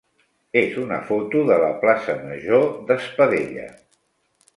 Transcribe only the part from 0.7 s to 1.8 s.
una foto de la